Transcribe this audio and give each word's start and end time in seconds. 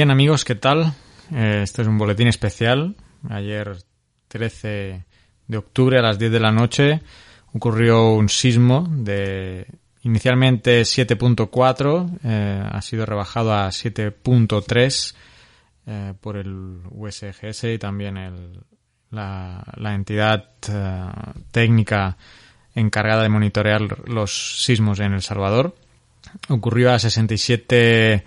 Bien 0.00 0.10
amigos, 0.10 0.46
¿qué 0.46 0.54
tal? 0.54 0.94
Eh, 1.30 1.60
este 1.62 1.82
es 1.82 1.88
un 1.88 1.98
boletín 1.98 2.26
especial. 2.26 2.96
Ayer 3.28 3.76
13 4.28 5.04
de 5.46 5.56
octubre 5.58 5.98
a 5.98 6.00
las 6.00 6.18
10 6.18 6.32
de 6.32 6.40
la 6.40 6.52
noche 6.52 7.02
ocurrió 7.52 8.14
un 8.14 8.30
sismo 8.30 8.88
de 8.90 9.66
inicialmente 10.00 10.80
7.4, 10.80 12.18
eh, 12.24 12.62
ha 12.72 12.80
sido 12.80 13.04
rebajado 13.04 13.52
a 13.52 13.68
7.3 13.68 15.14
eh, 15.86 16.14
por 16.18 16.38
el 16.38 16.80
USGS 16.92 17.64
y 17.64 17.78
también 17.78 18.16
el, 18.16 18.58
la, 19.10 19.62
la, 19.76 19.94
entidad 19.94 20.48
eh, 20.66 21.10
técnica 21.50 22.16
encargada 22.74 23.22
de 23.22 23.28
monitorear 23.28 24.08
los 24.08 24.64
sismos 24.64 24.98
en 25.00 25.12
El 25.12 25.20
Salvador. 25.20 25.76
Ocurrió 26.48 26.90
a 26.90 26.98
67 26.98 28.24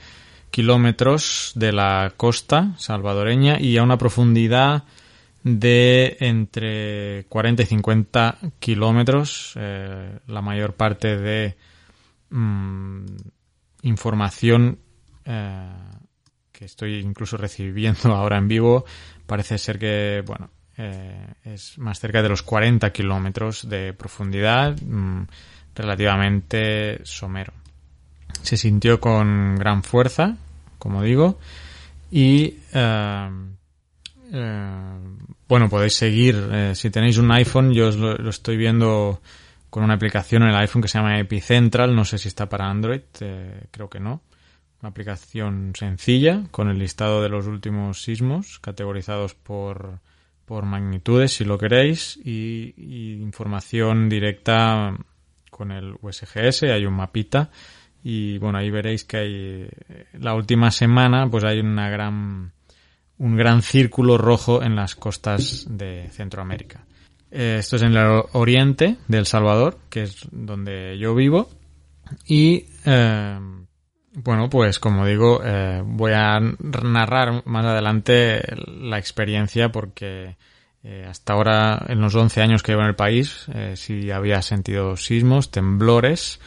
kilómetros 0.54 1.52
de 1.56 1.72
la 1.72 2.14
costa 2.16 2.76
salvadoreña 2.78 3.60
y 3.60 3.76
a 3.78 3.82
una 3.82 3.98
profundidad 3.98 4.84
de 5.44 6.16
entre 6.20 7.26
40 7.28 7.64
y 7.64 7.66
50 7.66 8.38
kilómetros. 8.60 9.54
Eh, 9.56 10.20
la 10.28 10.42
mayor 10.44 10.76
parte 10.76 11.18
de 11.18 11.58
mmm, 12.30 13.04
información 13.82 14.78
eh, 15.26 15.72
que 16.52 16.66
estoy 16.66 17.00
incluso 17.00 17.36
recibiendo 17.36 18.14
ahora 18.14 18.38
en 18.38 18.48
vivo 18.48 18.86
parece 19.26 19.58
ser 19.58 19.80
que, 19.80 20.24
bueno, 20.24 20.52
eh, 20.78 21.34
es 21.46 21.80
más 21.80 22.00
cerca 22.00 22.22
de 22.22 22.30
los 22.30 22.44
40 22.44 22.94
kilómetros 22.94 23.68
de 23.68 23.94
profundidad, 23.94 24.80
mmm, 24.80 25.24
relativamente 25.74 27.04
somero 27.06 27.63
se 28.42 28.58
sintió 28.58 29.00
con 29.00 29.56
gran 29.56 29.84
fuerza, 29.84 30.38
como 30.80 31.04
digo, 31.04 31.40
y 32.12 32.58
eh, 32.74 33.30
eh, 34.34 35.00
bueno, 35.48 35.70
podéis 35.70 35.94
seguir, 35.94 36.50
eh, 36.52 36.74
si 36.74 36.90
tenéis 36.90 37.20
un 37.20 37.32
iPhone, 37.32 37.72
yo 37.72 37.90
os 37.90 37.96
lo, 37.96 38.30
estoy 38.30 38.58
viendo 38.58 39.22
con 39.70 39.84
una 39.84 39.94
aplicación 39.94 40.42
en 40.42 40.50
el 40.50 40.56
iPhone 40.56 40.82
que 40.82 40.88
se 40.88 40.98
llama 40.98 41.20
Epicentral, 41.20 41.96
no 41.96 42.04
sé 42.04 42.18
si 42.18 42.30
está 42.30 42.50
para 42.50 42.68
Android, 42.68 43.02
eh, 43.20 43.66
creo 43.70 43.90
que 43.90 44.00
no. 44.00 44.22
Una 44.82 44.90
aplicación 44.90 45.74
sencilla 45.76 46.44
con 46.50 46.70
el 46.70 46.80
listado 46.80 47.22
de 47.22 47.30
los 47.30 47.46
últimos 47.46 48.02
sismos 48.02 48.60
categorizados 48.60 49.36
por, 49.36 50.00
por 50.46 50.66
magnitudes, 50.66 51.34
si 51.36 51.46
lo 51.46 51.60
queréis, 51.60 52.18
y, 52.18 52.74
y 52.76 53.22
información 53.22 54.10
directa 54.10 54.98
con 55.52 55.72
el 55.72 55.96
USGS, 56.02 56.64
hay 56.64 56.88
un 56.88 56.96
mapita 56.96 57.52
y 58.04 58.38
bueno 58.38 58.58
ahí 58.58 58.70
veréis 58.70 59.06
que 59.06 59.18
hay 59.18 59.70
la 60.20 60.36
última 60.36 60.72
semana 60.72 61.28
pues 61.30 61.44
hay 61.46 61.60
una 61.60 61.90
gran 61.90 62.52
un 63.18 63.38
gran 63.38 63.62
círculo 63.62 64.18
rojo 64.18 64.62
en 64.64 64.76
las 64.76 64.96
costas 64.96 65.66
de 65.70 66.10
Centroamérica. 66.12 66.86
Eh, 67.32 67.58
esto 67.60 67.78
es 67.78 67.84
en 67.84 67.96
el 67.96 68.24
oriente 68.34 68.98
de 69.08 69.18
El 69.18 69.26
Salvador 69.26 69.78
que 69.90 70.04
es 70.04 70.28
donde 70.32 70.98
yo 70.98 71.16
vivo. 71.16 71.50
Y 72.28 72.66
eh, 72.86 73.40
bueno 74.14 74.50
pues 74.50 74.80
como 74.80 75.06
digo 75.06 75.42
eh, 75.44 75.82
voy 75.86 76.12
a 76.14 76.40
narrar 76.40 77.44
más 77.46 77.66
adelante 77.66 78.42
la 78.68 79.00
experiencia 79.00 79.72
porque 79.72 80.36
hasta 81.08 81.32
ahora 81.32 81.86
en 81.88 82.02
los 82.02 82.14
11 82.14 82.42
años 82.42 82.62
que 82.62 82.74
llevo 82.74 82.82
en 82.82 82.90
el 82.90 82.96
país 82.96 83.48
sí 83.76 84.12
había 84.12 84.42
sentido 84.42 84.98
sismos 84.98 85.50
temblores 85.50 86.42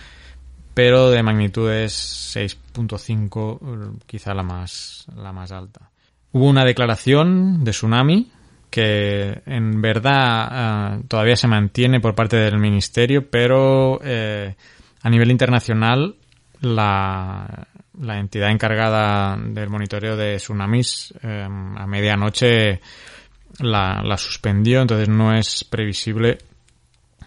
pero 0.76 1.08
de 1.08 1.22
magnitudes 1.22 2.36
6.5, 2.36 4.02
quizá 4.04 4.34
la 4.34 4.42
más, 4.42 5.06
la 5.16 5.32
más 5.32 5.50
alta. 5.50 5.88
Hubo 6.32 6.44
una 6.44 6.66
declaración 6.66 7.64
de 7.64 7.70
tsunami 7.70 8.30
que 8.68 9.40
en 9.46 9.80
verdad 9.80 10.98
uh, 10.98 11.02
todavía 11.04 11.34
se 11.34 11.48
mantiene 11.48 11.98
por 11.98 12.14
parte 12.14 12.36
del 12.36 12.58
ministerio, 12.58 13.30
pero 13.30 14.00
eh, 14.04 14.54
a 15.00 15.08
nivel 15.08 15.30
internacional 15.30 16.14
la, 16.60 17.66
la, 17.98 18.18
entidad 18.18 18.50
encargada 18.50 19.34
del 19.38 19.70
monitoreo 19.70 20.14
de 20.14 20.36
tsunamis 20.36 21.14
eh, 21.22 21.48
a 21.48 21.86
medianoche 21.86 22.82
la 23.60 24.16
suspendió, 24.18 24.82
entonces 24.82 25.08
no 25.08 25.32
es 25.32 25.64
previsible 25.64 26.36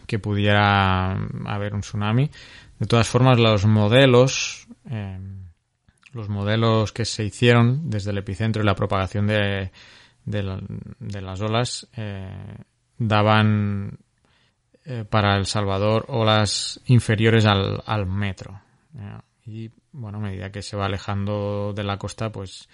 que 0.05 0.19
pudiera 0.19 1.13
haber 1.47 1.73
un 1.73 1.81
tsunami. 1.81 2.29
De 2.79 2.87
todas 2.87 3.09
formas, 3.09 3.37
los 3.37 3.65
modelos, 3.65 4.67
eh, 4.89 5.19
los 6.13 6.29
modelos 6.29 6.93
que 6.93 7.05
se 7.05 7.25
hicieron 7.25 7.89
desde 7.89 8.11
el 8.11 8.17
epicentro 8.17 8.63
y 8.63 8.65
la 8.65 8.75
propagación 8.75 9.27
de, 9.27 9.71
de, 10.25 10.43
la, 10.43 10.59
de 10.99 11.21
las 11.21 11.41
olas 11.41 11.87
eh, 11.95 12.55
daban 12.97 13.99
eh, 14.85 15.03
para 15.03 15.35
El 15.35 15.45
Salvador 15.45 16.05
olas 16.07 16.79
inferiores 16.85 17.45
al, 17.45 17.83
al 17.85 18.05
metro. 18.05 18.61
y 19.45 19.69
bueno, 19.91 20.19
a 20.19 20.21
medida 20.21 20.51
que 20.51 20.61
se 20.61 20.77
va 20.77 20.85
alejando 20.85 21.73
de 21.73 21.83
la 21.83 21.97
costa, 21.97 22.31
pues 22.31 22.69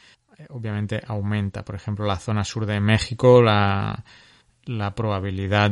obviamente 0.50 1.02
aumenta. 1.08 1.64
Por 1.64 1.76
ejemplo, 1.76 2.06
la 2.06 2.18
zona 2.18 2.44
sur 2.44 2.66
de 2.66 2.80
México, 2.80 3.42
la, 3.42 4.04
la 4.66 4.94
probabilidad 4.94 5.72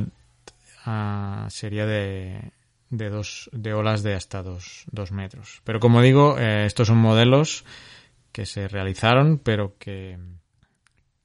uh, 0.88 1.50
sería 1.50 1.86
de 1.86 2.52
de 2.98 3.10
dos 3.10 3.50
de 3.52 3.74
olas 3.74 4.04
de 4.04 4.14
hasta 4.14 4.44
dos, 4.44 4.86
dos 4.92 5.12
metros. 5.12 5.62
Pero 5.64 5.80
como 5.80 6.02
digo, 6.02 6.38
eh, 6.38 6.66
estos 6.66 6.88
son 6.88 6.98
modelos 6.98 7.66
que 8.32 8.46
se 8.46 8.68
realizaron, 8.68 9.40
pero 9.40 9.76
que, 9.80 10.18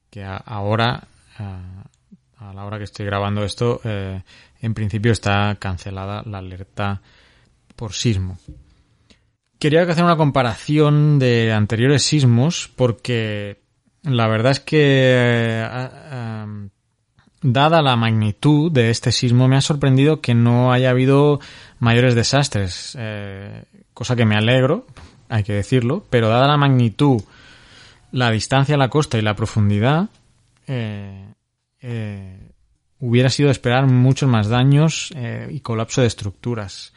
que 0.09 0.23
ahora, 0.23 1.07
a, 1.37 1.83
a, 2.37 2.53
la 2.53 2.65
hora 2.65 2.77
que 2.77 2.83
estoy 2.85 3.05
grabando 3.05 3.43
esto, 3.43 3.81
eh, 3.83 4.21
en 4.61 4.73
principio 4.73 5.11
está 5.11 5.55
cancelada 5.59 6.23
la 6.25 6.39
alerta 6.39 7.01
por 7.75 7.93
sismo. 7.93 8.37
Quería 9.59 9.83
hacer 9.83 10.03
una 10.03 10.17
comparación 10.17 11.19
de 11.19 11.51
anteriores 11.51 12.03
sismos 12.03 12.69
porque 12.75 13.61
la 14.03 14.27
verdad 14.27 14.53
es 14.53 14.59
que 14.61 15.63
eh, 15.65 16.69
dada 17.41 17.81
la 17.81 17.95
magnitud 17.95 18.71
de 18.71 18.89
este 18.89 19.11
sismo, 19.11 19.47
me 19.47 19.55
ha 19.55 19.61
sorprendido 19.61 20.21
que 20.21 20.33
no 20.33 20.71
haya 20.71 20.89
habido 20.89 21.39
mayores 21.79 22.15
desastres, 22.15 22.97
eh, 22.99 23.63
cosa 23.93 24.15
que 24.15 24.25
me 24.25 24.35
alegro, 24.35 24.85
hay 25.29 25.43
que 25.43 25.53
decirlo, 25.53 26.05
pero 26.09 26.29
dada 26.29 26.47
la 26.47 26.57
magnitud, 26.57 27.21
la 28.11 28.31
distancia 28.31 28.75
a 28.75 28.77
la 28.77 28.89
costa 28.89 29.17
y 29.17 29.21
la 29.21 29.35
profundidad, 29.35 30.09
eh, 30.67 31.33
eh, 31.81 32.51
hubiera 32.99 33.29
sido 33.29 33.49
esperar 33.49 33.87
muchos 33.87 34.27
más 34.29 34.49
daños 34.49 35.13
y 35.49 35.59
colapso 35.61 36.01
de 36.01 36.07
estructuras 36.07 36.93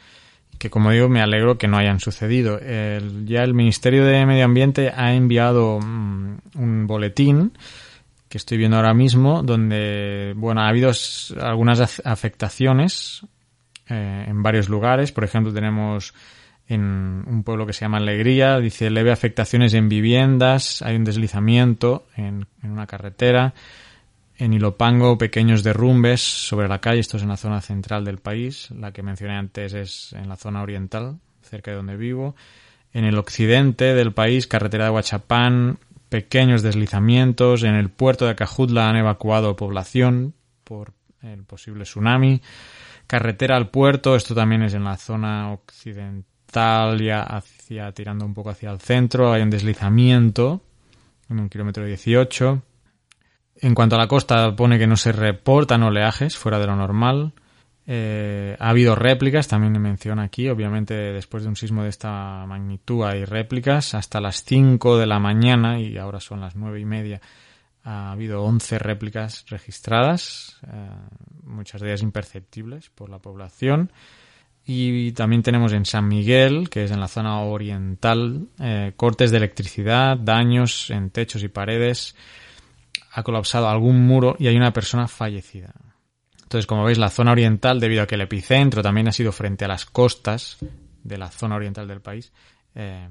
que 0.59 0.69
como 0.69 0.91
digo 0.91 1.09
me 1.09 1.21
alegro 1.21 1.57
que 1.57 1.67
no 1.67 1.77
hayan 1.77 1.99
sucedido. 1.99 2.59
ya 2.59 3.43
el 3.43 3.53
Ministerio 3.53 4.05
de 4.05 4.25
Medio 4.25 4.45
Ambiente 4.45 4.91
ha 4.95 5.13
enviado 5.13 5.79
mm, 5.79 6.37
un 6.55 6.87
boletín 6.87 7.53
que 8.33 8.39
estoy 8.39 8.57
viendo 8.57 8.77
ahora 8.77 8.95
mismo, 8.95 9.43
donde, 9.43 10.33
bueno, 10.35 10.61
ha 10.61 10.67
habido 10.67 10.91
algunas 11.39 12.01
afectaciones 12.03 13.27
eh, 13.87 14.25
en 14.27 14.41
varios 14.41 14.69
lugares. 14.69 15.11
Por 15.11 15.23
ejemplo, 15.23 15.53
tenemos 15.53 16.15
en 16.67 16.81
un 17.27 17.43
pueblo 17.43 17.67
que 17.67 17.73
se 17.73 17.81
llama 17.81 17.97
Alegría, 17.97 18.57
dice 18.57 18.89
leve 18.89 19.11
afectaciones 19.11 19.75
en 19.75 19.87
viviendas, 19.87 20.81
hay 20.81 20.95
un 20.95 21.03
deslizamiento 21.03 22.07
en, 22.17 22.47
una 22.63 22.87
carretera. 22.87 23.53
En 24.39 24.51
Ilopango, 24.53 25.19
pequeños 25.19 25.61
derrumbes 25.61 26.21
sobre 26.21 26.67
la 26.67 26.81
calle, 26.81 27.01
esto 27.01 27.17
es 27.17 27.23
en 27.23 27.29
la 27.29 27.37
zona 27.37 27.61
central 27.61 28.03
del 28.03 28.17
país, 28.17 28.71
la 28.71 28.91
que 28.91 29.03
mencioné 29.03 29.35
antes 29.35 29.75
es 29.75 30.13
en 30.13 30.27
la 30.27 30.37
zona 30.37 30.63
oriental, 30.63 31.19
cerca 31.43 31.69
de 31.69 31.77
donde 31.77 31.97
vivo. 31.97 32.35
En 32.93 33.05
el 33.05 33.19
occidente 33.19 33.93
del 33.93 34.11
país, 34.11 34.47
carretera 34.47 34.85
de 34.85 34.89
Huachapán, 34.89 35.77
pequeños 36.13 36.61
deslizamientos. 36.61 37.63
En 37.63 37.73
el 37.73 37.89
puerto 37.89 38.25
de 38.25 38.31
Acajutla 38.31 38.87
han 38.87 38.97
evacuado 38.97 39.55
población 39.55 40.35
por 40.63 40.93
el 41.23 41.43
posible 41.43 41.85
tsunami. 41.85 42.39
Carretera 43.07 43.57
al 43.57 43.71
puerto, 43.71 44.15
esto 44.15 44.35
también 44.35 44.61
es 44.61 44.75
en 44.75 44.83
la 44.83 44.95
zona 44.97 45.51
occidental, 45.51 47.01
ya 47.01 47.23
hacia, 47.23 47.91
tirando 47.93 48.27
un 48.27 48.35
poco 48.35 48.51
hacia 48.51 48.69
el 48.69 48.79
centro. 48.79 49.33
Hay 49.33 49.41
un 49.41 49.49
deslizamiento 49.49 50.61
en 51.31 51.39
un 51.39 51.49
kilómetro 51.49 51.83
18. 51.83 52.61
En 53.61 53.73
cuanto 53.73 53.95
a 53.95 53.99
la 53.99 54.07
costa, 54.07 54.55
pone 54.55 54.77
que 54.77 54.85
no 54.85 54.97
se 54.97 55.13
reportan 55.13 55.81
oleajes 55.81 56.37
fuera 56.37 56.59
de 56.59 56.67
lo 56.67 56.75
normal. 56.75 57.33
Eh, 57.85 58.55
ha 58.59 58.69
habido 58.69 58.95
réplicas, 58.95 59.47
también 59.47 59.73
menciona 59.81 60.23
aquí, 60.23 60.47
obviamente 60.49 60.93
después 60.93 61.43
de 61.43 61.49
un 61.49 61.55
sismo 61.55 61.83
de 61.83 61.89
esta 61.89 62.45
magnitud 62.47 63.05
hay 63.05 63.25
réplicas, 63.25 63.93
hasta 63.93 64.21
las 64.21 64.43
5 64.45 64.97
de 64.97 65.05
la 65.05 65.19
mañana 65.19 65.79
y 65.79 65.97
ahora 65.97 66.21
son 66.21 66.39
las 66.39 66.55
nueve 66.55 66.79
y 66.79 66.85
media 66.85 67.19
ha 67.83 68.11
habido 68.11 68.43
11 68.43 68.79
réplicas 68.79 69.45
registradas, 69.49 70.57
eh, 70.67 70.89
muchas 71.43 71.81
de 71.81 71.89
ellas 71.89 72.01
imperceptibles 72.01 72.89
por 72.89 73.09
la 73.09 73.19
población. 73.19 73.91
Y 74.65 75.11
también 75.11 75.43
tenemos 75.43 75.73
en 75.73 75.83
San 75.83 76.07
Miguel, 76.07 76.69
que 76.69 76.85
es 76.85 76.91
en 76.91 77.01
la 77.01 77.09
zona 77.09 77.41
oriental, 77.41 78.47
eh, 78.59 78.93
cortes 78.95 79.31
de 79.31 79.37
electricidad, 79.37 80.17
daños 80.17 80.89
en 80.89 81.09
techos 81.09 81.43
y 81.43 81.49
paredes, 81.49 82.15
ha 83.11 83.23
colapsado 83.23 83.67
algún 83.67 84.07
muro 84.07 84.37
y 84.39 84.47
hay 84.47 84.55
una 84.55 84.71
persona 84.71 85.09
fallecida. 85.09 85.73
Entonces, 86.53 86.67
como 86.67 86.83
veis, 86.83 86.99
la 86.99 87.09
zona 87.09 87.31
oriental, 87.31 87.79
debido 87.79 88.03
a 88.03 88.05
que 88.05 88.13
el 88.13 88.21
epicentro 88.21 88.83
también 88.83 89.07
ha 89.07 89.11
sido 89.11 89.31
frente 89.31 89.65
a 89.65 89.67
las 89.67 89.85
costas 89.85 90.59
de 91.03 91.17
la 91.17 91.31
zona 91.31 91.55
oriental 91.55 91.87
del 91.87 91.99
país, 91.99 92.31
eh, 92.75 93.09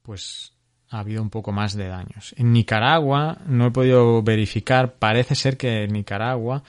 pues 0.00 0.52
ha 0.90 1.00
habido 1.00 1.20
un 1.20 1.28
poco 1.28 1.50
más 1.50 1.74
de 1.74 1.88
daños. 1.88 2.36
En 2.38 2.52
Nicaragua, 2.52 3.38
no 3.48 3.66
he 3.66 3.70
podido 3.72 4.22
verificar, 4.22 4.94
parece 4.94 5.34
ser 5.34 5.56
que 5.56 5.82
en 5.82 5.92
Nicaragua 5.92 6.62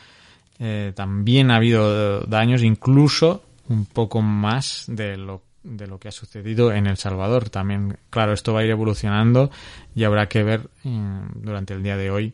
eh, 0.57 0.93
también 0.95 1.51
ha 1.51 1.57
habido 1.57 2.21
daños, 2.21 2.63
incluso 2.63 3.43
un 3.67 3.85
poco 3.85 4.23
más 4.23 4.85
de 4.87 5.15
lo, 5.15 5.43
de 5.61 5.85
lo 5.85 5.99
que 5.99 6.07
ha 6.07 6.11
sucedido 6.11 6.71
en 6.71 6.87
El 6.87 6.97
Salvador. 6.97 7.51
También, 7.51 7.99
claro, 8.09 8.33
esto 8.33 8.51
va 8.51 8.61
a 8.61 8.63
ir 8.63 8.71
evolucionando 8.71 9.51
y 9.93 10.05
habrá 10.05 10.27
que 10.27 10.41
ver 10.41 10.71
eh, 10.85 11.21
durante 11.35 11.75
el 11.75 11.83
día 11.83 11.97
de 11.97 12.09
hoy 12.09 12.33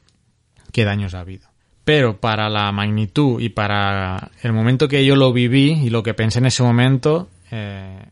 qué 0.71 0.85
daños 0.85 1.13
ha 1.13 1.19
habido 1.19 1.54
pero 1.85 2.19
para 2.19 2.49
la 2.49 2.71
magnitud 2.71 3.39
y 3.39 3.49
para 3.49 4.31
el 4.41 4.51
momento 4.51 4.87
que 4.87 5.05
yo 5.05 5.15
lo 5.15 5.31
viví 5.31 5.71
y 5.71 5.91
lo 5.91 6.01
que 6.01 6.15
pensé 6.15 6.39
en 6.39 6.47
ese 6.47 6.63
momento, 6.63 7.29
eh, 7.51 8.07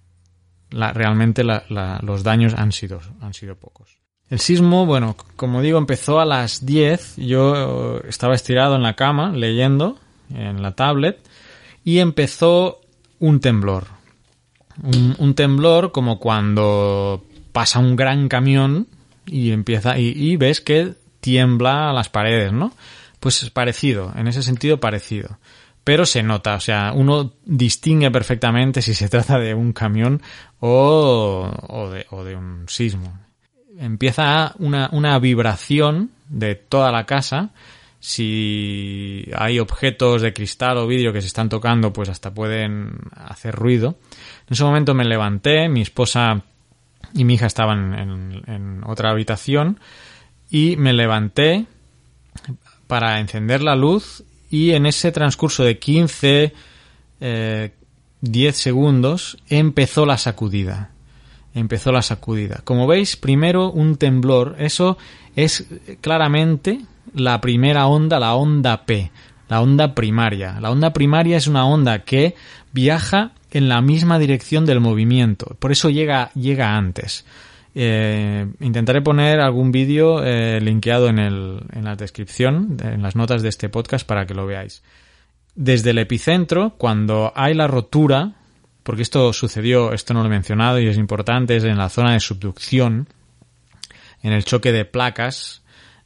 realmente 0.70 1.44
los 1.44 2.24
daños 2.24 2.54
han 2.54 2.72
sido, 2.72 3.02
han 3.20 3.34
sido 3.34 3.56
pocos. 3.56 3.98
El 4.30 4.40
sismo, 4.40 4.86
bueno, 4.86 5.16
como 5.36 5.62
digo, 5.62 5.80
empezó 5.80 6.20
a 6.20 6.26
las 6.26 6.66
10. 6.66 7.18
Yo 7.18 8.00
estaba 8.08 8.36
estirado 8.36 8.76
en 8.76 8.84
la 8.84 8.96
cama 8.96 9.32
leyendo 9.32 9.98
en 10.34 10.62
la 10.62 10.76
tablet 10.76 11.20
y 11.84 12.00
empezó 12.00 12.80
un 13.20 13.40
temblor. 13.40 13.88
Un, 14.82 15.36
temblor 15.36 15.92
como 15.92 16.20
cuando 16.20 17.26
pasa 17.52 17.78
un 17.78 17.96
gran 17.96 18.28
camión 18.28 18.88
y 19.28 19.52
empieza 19.52 20.00
y, 20.00 20.14
y 20.16 20.36
ves 20.36 20.62
que 20.62 20.96
tiembla 21.20 21.94
las 21.94 22.10
paredes, 22.10 22.52
¿no? 22.52 22.74
Pues 23.24 23.42
es 23.42 23.52
parecido, 23.52 24.12
en 24.18 24.28
ese 24.28 24.44
sentido 24.44 24.82
parecido. 24.82 25.40
Pero 25.86 26.06
se 26.06 26.24
nota, 26.24 26.56
o 26.56 26.60
sea, 26.60 26.92
uno 26.94 27.32
distingue 27.46 28.12
perfectamente 28.12 28.82
si 28.82 28.94
se 28.94 29.08
trata 29.16 29.40
de 29.40 29.54
un 29.54 29.72
camión 29.72 30.22
o, 30.60 31.90
de, 31.90 32.36
un 32.36 32.66
sismo. 32.68 33.18
Empieza 33.80 34.54
una, 34.60 34.90
una 34.92 35.18
vibración 35.20 36.12
de 36.28 36.56
toda 36.56 36.92
la 36.92 37.06
casa. 37.06 37.52
Si 38.02 39.26
hay 39.38 39.58
objetos 39.58 40.22
de 40.22 40.34
cristal 40.34 40.78
o 40.80 40.86
vidrio 40.86 41.14
que 41.14 41.22
se 41.22 41.28
están 41.28 41.48
tocando, 41.48 41.94
pues 41.94 42.10
hasta 42.10 42.34
pueden 42.34 42.92
hacer 43.16 43.56
ruido. 43.56 44.00
En 44.48 44.56
ese 44.56 44.66
momento 44.66 44.94
me 44.94 45.06
levanté, 45.06 45.70
mi 45.70 45.80
esposa 45.80 46.42
y 47.14 47.24
mi 47.24 47.36
hija 47.36 47.46
estaban 47.46 47.94
en, 47.98 48.44
en 48.48 48.84
otra 48.86 49.12
habitación 49.12 49.80
y 50.50 50.76
me 50.76 50.92
levanté 50.92 51.68
para 52.94 53.20
encender 53.20 53.64
la 53.64 53.76
luz 53.76 54.24
y 54.52 54.74
en 54.74 54.86
ese 54.86 55.12
transcurso 55.12 55.64
de 55.64 55.80
15, 55.80 56.54
10 57.20 57.22
eh, 57.22 57.72
segundos 58.54 59.40
empezó 59.50 60.06
la 60.06 60.20
sacudida. 60.20 60.92
Empezó 61.56 61.92
la 61.92 62.04
sacudida. 62.04 62.62
Como 62.64 62.86
veis, 62.86 63.16
primero 63.16 63.72
un 63.72 63.96
temblor. 63.96 64.58
Eso 64.60 65.00
es 65.36 65.66
claramente 66.02 66.82
la 67.16 67.42
primera 67.42 67.88
onda, 67.88 68.20
la 68.20 68.36
onda 68.36 68.86
P, 68.86 69.10
la 69.50 69.60
onda 69.60 69.96
primaria. 69.96 70.60
La 70.62 70.70
onda 70.70 70.94
primaria 70.94 71.38
es 71.38 71.48
una 71.48 71.66
onda 71.66 72.04
que 72.04 72.36
viaja 72.74 73.32
en 73.50 73.70
la 73.70 73.82
misma 73.82 74.20
dirección 74.20 74.68
del 74.68 74.82
movimiento. 74.82 75.56
Por 75.58 75.72
eso 75.72 75.90
llega, 75.90 76.30
llega 76.36 76.78
antes. 76.78 77.26
Eh, 77.76 78.48
intentaré 78.60 79.02
poner 79.02 79.40
algún 79.40 79.72
vídeo 79.72 80.24
eh, 80.24 80.60
linkeado 80.62 81.08
en, 81.08 81.20
el, 81.20 81.62
en 81.74 81.84
la 81.84 81.96
descripción, 81.96 82.78
en 82.84 83.02
las 83.02 83.16
notas 83.16 83.42
de 83.42 83.50
este 83.50 83.70
podcast 83.70 84.06
para 84.06 84.26
que 84.26 84.36
lo 84.36 84.46
veáis. 84.46 84.84
Desde 85.56 85.92
el 85.92 85.98
epicentro, 86.00 86.76
cuando 86.78 87.32
hay 87.36 87.54
la 87.54 87.68
rotura, 87.68 88.34
porque 88.84 89.02
esto 89.02 89.34
sucedió, 89.34 89.94
esto 89.94 90.14
no 90.14 90.22
lo 90.22 90.28
he 90.28 90.30
mencionado 90.30 90.80
y 90.80 90.88
es 90.88 90.98
importante, 90.98 91.56
es 91.56 91.64
en 91.64 91.78
la 91.78 91.90
zona 91.90 92.14
de 92.14 92.20
subducción, 92.20 93.08
en 94.22 94.34
el 94.34 94.46
choque 94.46 94.72
de 94.72 94.86
placas 94.86 95.64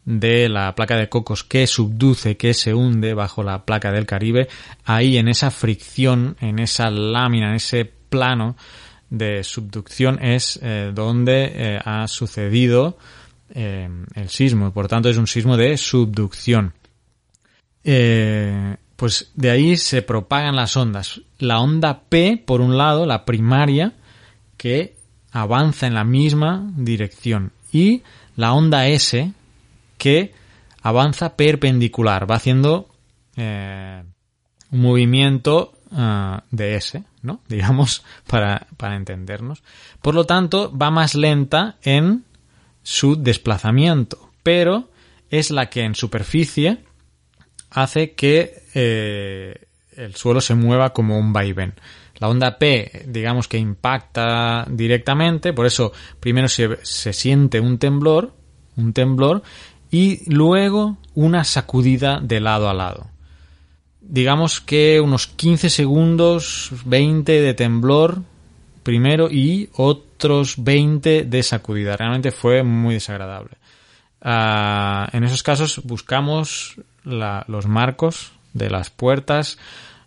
de 0.07 0.47
la 0.47 0.73
placa 0.73 0.95
de 0.95 1.09
cocos 1.09 1.43
que 1.43 1.67
subduce, 1.67 2.37
que 2.37 2.53
se 2.53 2.73
hunde 2.73 3.13
bajo 3.13 3.43
la 3.43 3.65
placa 3.65 3.91
del 3.91 4.05
Caribe, 4.05 4.47
ahí 4.85 5.17
en 5.17 5.27
esa 5.27 5.51
fricción, 5.51 6.37
en 6.39 6.59
esa 6.59 6.89
lámina, 6.89 7.49
en 7.49 7.55
ese 7.55 7.83
plano, 7.83 8.55
de 9.09 9.43
subducción 9.43 10.21
es 10.21 10.59
eh, 10.61 10.91
donde 10.93 11.51
eh, 11.53 11.79
ha 11.83 12.07
sucedido 12.07 12.97
eh, 13.53 13.89
el 14.15 14.29
sismo. 14.29 14.71
Por 14.73 14.87
tanto, 14.87 15.09
es 15.09 15.17
un 15.17 15.27
sismo 15.27 15.57
de 15.57 15.77
subducción. 15.77 16.73
pues 17.83 19.31
de 19.35 19.51
ahí 19.51 19.77
se 19.77 20.01
propagan 20.01 20.55
las 20.55 20.75
ondas. 20.75 21.21
La 21.39 21.59
onda 21.59 22.01
P, 22.09 22.41
por 22.45 22.61
un 22.61 22.77
lado, 22.77 23.05
la 23.05 23.25
primaria, 23.25 23.93
que 24.57 24.95
avanza 25.31 25.87
en 25.87 25.93
la 25.93 26.03
misma 26.03 26.69
dirección. 26.75 27.53
Y 27.71 28.03
la 28.35 28.53
onda 28.53 28.87
S, 28.87 29.31
que 29.97 30.33
avanza 30.81 31.35
perpendicular, 31.35 32.29
va 32.29 32.35
haciendo 32.35 32.89
un 33.37 34.81
movimiento 34.81 35.76
ah, 35.91 36.43
de 36.51 36.75
S, 36.75 37.03
¿no? 37.21 37.41
Digamos, 37.47 38.03
para, 38.27 38.67
para 38.77 38.95
entendernos. 38.95 39.63
Por 40.01 40.15
lo 40.15 40.25
tanto, 40.25 40.75
va 40.75 40.91
más 40.91 41.15
lenta 41.15 41.77
en 41.81 42.25
su 42.83 43.21
desplazamiento, 43.21 44.31
pero 44.43 44.89
es 45.29 45.51
la 45.51 45.69
que 45.69 45.83
en 45.83 45.95
superficie 45.95 46.83
hace 47.69 48.13
que 48.13 48.63
eh, 48.73 49.67
el 49.95 50.15
suelo 50.15 50.41
se 50.41 50.55
mueva 50.55 50.93
como 50.93 51.17
un 51.17 51.33
vaivén. 51.33 51.73
La 52.19 52.29
onda 52.29 52.57
P, 52.57 53.03
digamos 53.07 53.47
que 53.47 53.57
impacta 53.57 54.65
directamente, 54.69 55.53
por 55.53 55.65
eso 55.65 55.91
primero 56.19 56.47
se, 56.47 56.77
se, 56.83 57.13
siente 57.13 57.59
un 57.59 57.77
temblor, 57.77 58.33
un 58.75 58.93
temblor, 58.93 59.43
y 59.91 60.31
luego 60.31 60.97
una 61.13 61.43
sacudida 61.43 62.19
de 62.21 62.39
lado 62.39 62.69
a 62.69 62.73
lado. 62.73 63.07
Digamos 64.09 64.61
que 64.61 65.01
unos 65.01 65.27
15 65.27 65.69
segundos, 65.69 66.71
20 66.85 67.41
de 67.41 67.53
temblor 67.53 68.21
primero 68.83 69.29
y 69.29 69.69
otros 69.73 70.55
20 70.63 71.23
de 71.23 71.43
sacudida. 71.43 71.97
Realmente 71.97 72.31
fue 72.31 72.63
muy 72.63 72.93
desagradable. 72.93 73.57
Ah, 74.21 75.09
en 75.11 75.23
esos 75.23 75.43
casos 75.43 75.81
buscamos 75.83 76.79
los 77.03 77.67
marcos 77.67 78.31
de 78.53 78.69
las 78.69 78.89
puertas, 78.89 79.57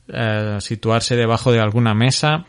eh, 0.08 0.56
situarse 0.60 1.14
debajo 1.14 1.52
de 1.52 1.60
alguna 1.60 1.94
mesa, 1.94 2.46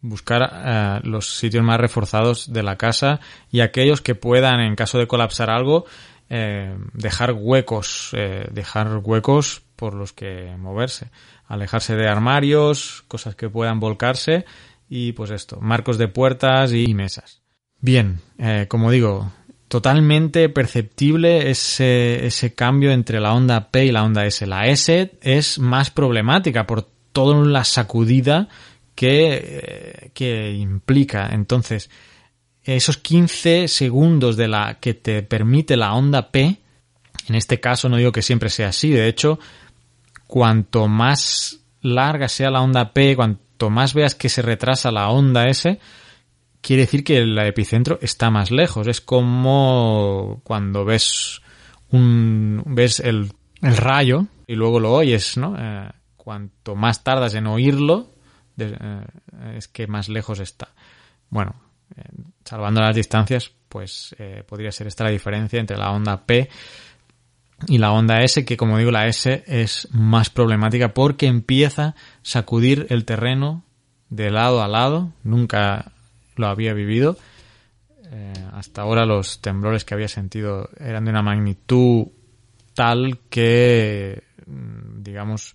buscar 0.00 0.50
eh, 0.52 1.00
los 1.04 1.38
sitios 1.38 1.64
más 1.64 1.80
reforzados 1.80 2.52
de 2.52 2.62
la 2.62 2.76
casa 2.76 3.20
y 3.50 3.60
aquellos 3.60 4.00
que 4.00 4.14
puedan, 4.14 4.60
en 4.60 4.76
caso 4.76 4.98
de 4.98 5.06
colapsar 5.06 5.50
algo, 5.50 5.86
eh, 6.28 6.76
dejar 6.92 7.32
huecos, 7.32 8.14
dejar 8.52 8.98
huecos 9.02 9.62
por 9.80 9.94
los 9.94 10.12
que 10.12 10.54
moverse, 10.58 11.08
alejarse 11.46 11.96
de 11.96 12.06
armarios, 12.06 13.02
cosas 13.08 13.34
que 13.34 13.48
puedan 13.48 13.80
volcarse 13.80 14.44
y 14.90 15.12
pues 15.12 15.30
esto, 15.30 15.58
marcos 15.62 15.96
de 15.96 16.06
puertas 16.06 16.74
y 16.74 16.92
mesas. 16.92 17.40
Bien, 17.80 18.20
como 18.68 18.90
digo, 18.90 19.32
totalmente 19.68 20.50
perceptible 20.50 21.50
ese, 21.50 22.26
ese 22.26 22.54
cambio 22.54 22.90
entre 22.90 23.20
la 23.20 23.32
onda 23.32 23.70
P 23.70 23.86
y 23.86 23.90
la 23.90 24.04
onda 24.04 24.26
S. 24.26 24.46
La 24.46 24.66
S 24.66 25.12
es 25.22 25.58
más 25.58 25.90
problemática 25.90 26.66
por 26.66 26.82
toda 27.12 27.42
la 27.46 27.64
sacudida 27.64 28.48
que, 28.94 29.30
eh, 29.32 30.10
que 30.12 30.52
implica. 30.52 31.30
Entonces, 31.32 31.88
esos 32.64 32.98
15 32.98 33.66
segundos 33.66 34.36
de 34.36 34.48
la 34.48 34.78
que 34.78 34.92
te 34.92 35.22
permite 35.22 35.78
la 35.78 35.94
onda 35.94 36.30
P, 36.30 36.58
en 37.28 37.34
este 37.34 37.60
caso 37.60 37.88
no 37.88 37.96
digo 37.96 38.12
que 38.12 38.22
siempre 38.22 38.50
sea 38.50 38.68
así, 38.68 38.90
de 38.90 39.08
hecho, 39.08 39.38
cuanto 40.30 40.86
más 40.86 41.58
larga 41.82 42.28
sea 42.28 42.52
la 42.52 42.62
onda 42.62 42.92
P, 42.92 43.16
cuanto 43.16 43.68
más 43.68 43.94
veas 43.94 44.14
que 44.14 44.28
se 44.28 44.42
retrasa 44.42 44.92
la 44.92 45.08
onda 45.08 45.48
S, 45.48 45.80
quiere 46.60 46.82
decir 46.82 47.02
que 47.02 47.18
el 47.18 47.36
epicentro 47.36 47.98
está 48.00 48.30
más 48.30 48.52
lejos. 48.52 48.86
Es 48.86 49.00
como 49.00 50.40
cuando 50.44 50.84
ves 50.84 51.42
un 51.90 52.62
ves 52.64 53.00
el, 53.00 53.32
rayo 53.60 54.26
y 54.46 54.54
luego 54.54 54.78
lo 54.78 54.92
oyes, 54.92 55.36
¿no? 55.36 55.56
Eh, 55.58 55.90
cuanto 56.16 56.76
más 56.76 57.02
tardas 57.02 57.34
en 57.34 57.48
oírlo, 57.48 58.14
eh, 58.56 59.02
es 59.56 59.66
que 59.66 59.88
más 59.88 60.08
lejos 60.08 60.38
está. 60.38 60.68
Bueno, 61.28 61.56
eh, 61.96 62.04
salvando 62.44 62.80
las 62.80 62.94
distancias, 62.94 63.50
pues 63.68 64.14
podría 64.46 64.70
ser 64.70 64.86
esta 64.86 65.04
la 65.04 65.10
diferencia 65.10 65.58
entre 65.58 65.76
la 65.76 65.90
onda 65.90 66.24
P 66.24 66.48
y 67.66 67.78
la 67.78 67.92
onda 67.92 68.22
S, 68.22 68.44
que 68.44 68.56
como 68.56 68.78
digo, 68.78 68.90
la 68.90 69.06
S 69.06 69.44
es 69.46 69.88
más 69.92 70.30
problemática 70.30 70.94
porque 70.94 71.26
empieza 71.26 71.88
a 71.88 71.94
sacudir 72.22 72.86
el 72.90 73.04
terreno 73.04 73.64
de 74.08 74.30
lado 74.30 74.62
a 74.62 74.68
lado. 74.68 75.12
Nunca 75.22 75.92
lo 76.36 76.46
había 76.46 76.72
vivido. 76.72 77.16
Eh, 78.12 78.32
hasta 78.52 78.82
ahora 78.82 79.06
los 79.06 79.40
temblores 79.40 79.84
que 79.84 79.94
había 79.94 80.08
sentido 80.08 80.68
eran 80.78 81.04
de 81.04 81.10
una 81.10 81.22
magnitud 81.22 82.08
tal 82.74 83.18
que, 83.28 84.22
mm, 84.46 85.02
digamos, 85.02 85.54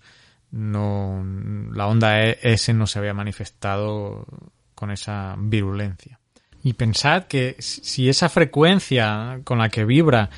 no, 0.52 1.24
la 1.72 1.86
onda 1.86 2.22
e, 2.22 2.38
S 2.42 2.72
no 2.72 2.86
se 2.86 2.98
había 2.98 3.14
manifestado 3.14 4.26
con 4.74 4.90
esa 4.90 5.34
virulencia. 5.38 6.18
Y 6.62 6.72
pensad 6.72 7.24
que 7.24 7.56
si 7.58 8.08
esa 8.08 8.28
frecuencia 8.28 9.40
con 9.44 9.58
la 9.58 9.68
que 9.68 9.84
vibra 9.84 10.30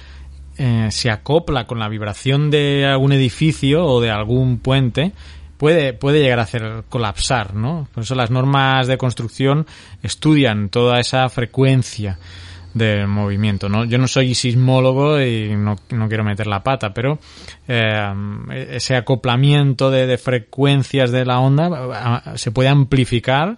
eh, 0.59 0.89
se 0.91 1.11
acopla 1.11 1.67
con 1.67 1.79
la 1.79 1.89
vibración 1.89 2.51
de 2.51 2.85
algún 2.85 3.13
edificio 3.13 3.85
o 3.85 4.01
de 4.01 4.11
algún 4.11 4.59
puente, 4.59 5.13
puede, 5.57 5.93
puede 5.93 6.21
llegar 6.21 6.41
a 6.41 6.43
hacer 6.43 6.85
colapsar, 6.89 7.55
¿no? 7.55 7.89
Por 7.95 8.03
eso 8.03 8.15
las 8.15 8.31
normas 8.31 8.87
de 8.87 8.99
construcción 8.99 9.67
estudian 10.03 10.69
toda 10.69 10.99
esa 10.99 11.29
frecuencia 11.29 12.19
del 12.75 13.07
movimiento, 13.07 13.69
¿no? 13.69 13.85
Yo 13.85 13.99
no 13.99 14.09
soy 14.09 14.35
sismólogo 14.35 15.21
y 15.21 15.55
no, 15.57 15.77
no 15.91 16.09
quiero 16.09 16.25
meter 16.25 16.47
la 16.47 16.63
pata, 16.63 16.93
pero 16.93 17.19
eh, 17.67 18.13
ese 18.71 18.97
acoplamiento 18.97 19.91
de, 19.91 20.07
de, 20.07 20.19
frecuencias 20.19 21.11
de 21.11 21.25
la 21.25 21.41
onda 21.41 22.37
se 22.37 22.51
puede 22.51 22.69
amplificar 22.69 23.57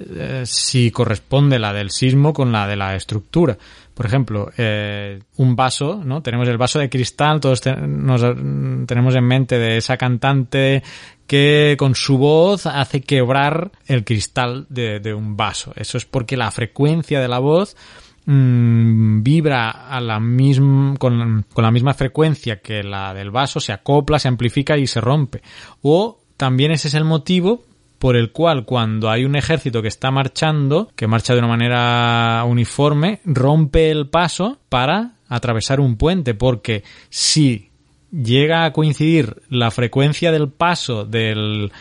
eh, 0.00 0.44
si 0.46 0.92
corresponde 0.92 1.58
la 1.58 1.72
del 1.72 1.90
sismo 1.90 2.32
con 2.32 2.52
la 2.52 2.68
de 2.68 2.76
la 2.76 2.94
estructura. 2.94 3.58
Por 3.98 4.06
ejemplo, 4.06 4.48
eh, 4.56 5.18
un 5.38 5.56
vaso, 5.56 6.00
¿no? 6.04 6.22
Tenemos 6.22 6.46
el 6.46 6.56
vaso 6.56 6.78
de 6.78 6.88
cristal, 6.88 7.40
todos 7.40 7.60
nos, 7.66 8.20
tenemos 8.86 9.16
en 9.16 9.24
mente 9.24 9.58
de 9.58 9.76
esa 9.76 9.96
cantante 9.96 10.84
que 11.26 11.74
con 11.76 11.96
su 11.96 12.16
voz 12.16 12.66
hace 12.66 13.00
quebrar 13.00 13.72
el 13.88 14.04
cristal 14.04 14.66
de, 14.68 15.00
de 15.00 15.12
un 15.12 15.36
vaso. 15.36 15.72
Eso 15.74 15.98
es 15.98 16.04
porque 16.04 16.36
la 16.36 16.52
frecuencia 16.52 17.20
de 17.20 17.26
la 17.26 17.40
voz 17.40 17.76
mmm, 18.24 19.20
vibra 19.24 19.88
a 19.88 20.00
la 20.00 20.20
misma, 20.20 20.94
con 20.96 21.44
la 21.56 21.70
misma 21.72 21.92
frecuencia 21.92 22.60
que 22.60 22.84
la 22.84 23.12
del 23.14 23.32
vaso, 23.32 23.58
se 23.58 23.72
acopla, 23.72 24.20
se 24.20 24.28
amplifica 24.28 24.78
y 24.78 24.86
se 24.86 25.00
rompe. 25.00 25.42
O 25.82 26.20
también 26.36 26.70
ese 26.70 26.86
es 26.86 26.94
el 26.94 27.04
motivo 27.04 27.64
por 27.98 28.16
el 28.16 28.30
cual 28.32 28.64
cuando 28.64 29.10
hay 29.10 29.24
un 29.24 29.36
ejército 29.36 29.82
que 29.82 29.88
está 29.88 30.10
marchando, 30.10 30.90
que 30.94 31.06
marcha 31.06 31.32
de 31.32 31.40
una 31.40 31.48
manera 31.48 32.44
uniforme, 32.46 33.20
rompe 33.24 33.90
el 33.90 34.08
paso 34.08 34.58
para 34.68 35.12
atravesar 35.28 35.80
un 35.80 35.96
puente, 35.96 36.34
porque 36.34 36.84
si 37.10 37.70
llega 38.10 38.64
a 38.64 38.72
coincidir 38.72 39.42
la 39.50 39.70
frecuencia 39.70 40.32
del 40.32 40.48
paso 40.48 41.04
del, 41.04 41.72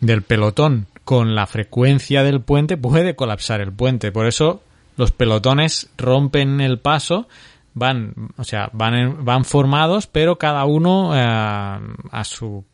del 0.00 0.22
pelotón 0.22 0.86
con 1.04 1.34
la 1.34 1.46
frecuencia 1.46 2.22
del 2.22 2.40
puente, 2.40 2.76
puede 2.76 3.14
colapsar 3.16 3.60
el 3.60 3.72
puente. 3.72 4.12
Por 4.12 4.26
eso 4.26 4.62
los 4.96 5.10
pelotones 5.12 5.90
rompen 5.98 6.60
el 6.60 6.78
paso, 6.78 7.28
van, 7.74 8.14
o 8.36 8.44
sea, 8.44 8.70
van, 8.72 9.24
van 9.24 9.44
formados, 9.44 10.06
pero 10.06 10.38
cada 10.38 10.64
uno 10.64 11.14
eh, 11.14 11.20
a 11.20 12.24
su 12.24 12.64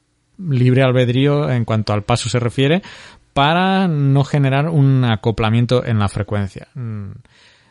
libre 0.49 0.82
albedrío 0.82 1.50
en 1.50 1.64
cuanto 1.64 1.92
al 1.92 2.02
paso 2.02 2.28
se 2.28 2.38
refiere 2.38 2.82
para 3.32 3.88
no 3.88 4.25
generar 4.25 4.68
un 4.68 5.04
acoplamiento 5.04 5.85
en 5.85 5.99
la 5.99 6.09
frecuencia. 6.09 6.68
Mm, 6.75 7.11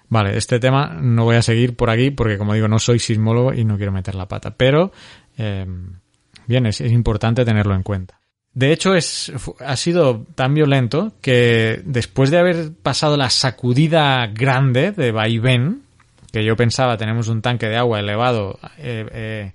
vale, 0.07 0.37
este 0.37 0.59
tema 0.59 0.97
no 1.01 1.25
voy 1.25 1.35
a 1.35 1.41
seguir 1.41 1.75
por 1.75 1.89
aquí 1.89 2.11
porque 2.11 2.37
como 2.37 2.53
digo 2.53 2.67
no 2.67 2.79
soy 2.79 2.99
sismólogo 2.99 3.53
y 3.53 3.65
no 3.65 3.77
quiero 3.77 3.91
meter 3.91 4.15
la 4.15 4.27
pata, 4.27 4.51
pero 4.55 4.91
eh, 5.37 5.65
bien, 6.47 6.65
es, 6.65 6.79
importante 6.81 7.45
tenerlo 7.45 7.75
en 7.75 7.83
cuenta. 7.83 8.19
De 8.53 8.73
hecho, 8.73 8.95
es, 8.95 9.31
ha 9.59 9.75
sido 9.75 10.25
tan 10.35 10.55
violento 10.55 11.13
que 11.21 11.81
después 11.85 12.31
de 12.31 12.39
haber 12.39 12.73
pasado 12.73 13.15
la 13.15 13.29
sacudida 13.29 14.25
grande 14.27 14.91
de 14.91 15.11
vaivén, 15.11 15.83
que 16.31 16.43
yo 16.43 16.55
pensaba 16.55 16.97
tenemos 16.97 17.27
un 17.27 17.41
tanque 17.41 17.67
de 17.67 17.77
agua 17.77 17.99
elevado, 17.99 18.59
he 18.79 19.53